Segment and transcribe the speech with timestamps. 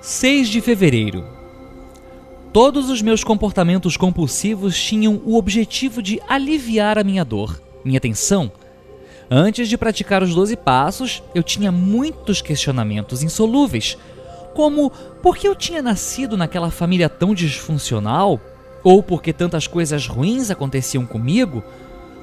[0.00, 1.26] 6 de fevereiro.
[2.54, 8.50] Todos os meus comportamentos compulsivos tinham o objetivo de aliviar a minha dor, minha tensão.
[9.30, 13.98] Antes de praticar os 12 passos, eu tinha muitos questionamentos insolúveis,
[14.54, 14.90] como
[15.22, 18.40] por que eu tinha nascido naquela família tão disfuncional?
[18.82, 21.62] Ou porque tantas coisas ruins aconteciam comigo?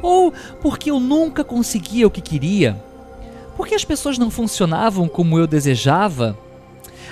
[0.00, 0.32] Ou
[0.62, 2.80] porque eu nunca conseguia o que queria?
[3.56, 6.38] Por que as pessoas não funcionavam como eu desejava?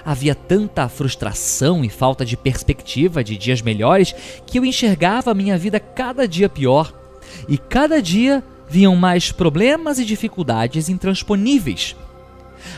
[0.04, 5.56] Havia tanta frustração e falta de perspectiva de dias melhores que eu enxergava a minha
[5.56, 6.92] vida cada dia pior.
[7.48, 11.94] E cada dia vinham mais problemas e dificuldades intransponíveis.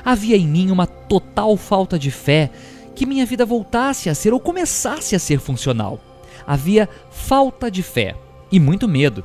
[0.04, 2.50] Havia em mim uma total falta de fé
[2.94, 6.00] que minha vida voltasse a ser ou começasse a ser funcional.
[6.46, 8.14] Havia falta de fé
[8.52, 9.24] e muito medo.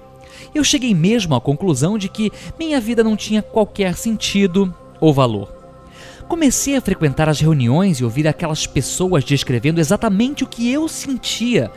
[0.55, 5.59] Eu cheguei mesmo à conclusão de que minha vida não tinha qualquer sentido ou valor.
[6.30, 11.72] Comecei a frequentar as reuniões e ouvir aquelas pessoas descrevendo exatamente o que eu sentia.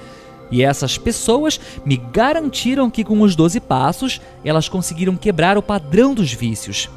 [0.50, 6.12] E essas pessoas me garantiram que, com os 12 passos, elas conseguiram quebrar o padrão
[6.12, 6.90] dos vícios.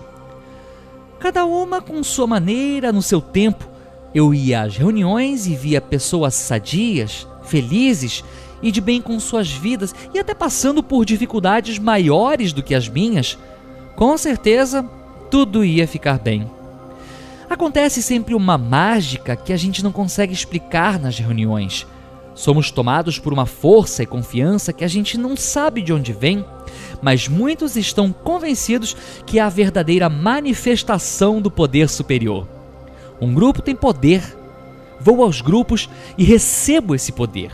[1.18, 3.70] Cada uma com sua maneira, no seu tempo.
[4.14, 8.22] Eu ia às reuniões e via pessoas sadias, felizes
[8.62, 12.90] e de bem com suas vidas e até passando por dificuldades maiores do que as
[12.90, 13.38] minhas.
[13.96, 14.84] Com certeza,
[15.32, 16.52] tudo ia ficar bem.
[17.50, 21.86] Acontece sempre uma mágica que a gente não consegue explicar nas reuniões.
[22.34, 26.44] Somos tomados por uma força e confiança que a gente não sabe de onde vem,
[27.02, 32.48] mas muitos estão convencidos que é a verdadeira manifestação do poder superior.
[33.22, 34.22] Um grupo tem poder.
[35.00, 35.88] Vou aos grupos
[36.18, 37.52] e recebo esse poder.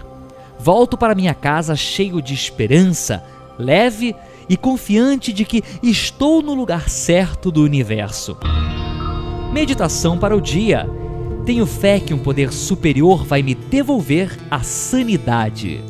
[0.57, 3.23] Volto para minha casa cheio de esperança,
[3.59, 4.15] leve
[4.49, 8.37] e confiante de que estou no lugar certo do universo.
[9.51, 10.89] Meditação para o dia.
[11.45, 15.83] Tenho fé que um poder superior vai me devolver a sanidade.